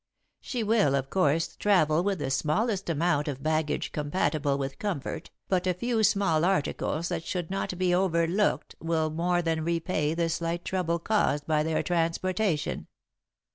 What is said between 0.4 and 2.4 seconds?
will, of course, travel with the